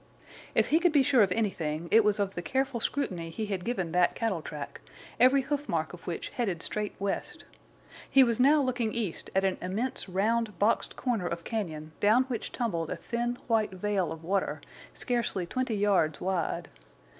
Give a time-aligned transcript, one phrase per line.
[0.55, 3.63] If he could be sure of anything it was of the careful scrutiny he had
[3.63, 4.81] given that cattle track,
[5.19, 7.45] every hoofmark of which headed straight west.
[8.09, 12.51] He was now looking east at an immense round boxed corner of cañon down which
[12.51, 14.59] tumbled a thin, white veil of water,
[14.95, 16.69] scarcely twenty yards wide.